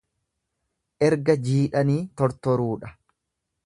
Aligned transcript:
Erga 1.09 1.37
jiidhanii 1.49 2.01
tortoruudha. 2.23 2.95